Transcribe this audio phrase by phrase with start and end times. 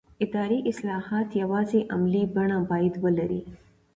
[0.25, 3.41] اداري اصلاحات یوازې عملي بڼه باید ولري